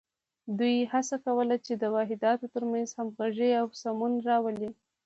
[0.57, 4.69] دوی هڅه کوله چې د واحداتو تر منځ همغږي او سمون راولي.